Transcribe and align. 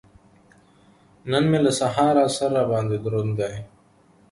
نن 1.31 1.43
مې 1.49 1.59
له 1.65 1.71
سهاره 1.79 2.23
سر 2.35 2.51
را 2.55 2.63
باندې 2.71 2.97
دروند 3.03 3.33
دی. 3.39 3.55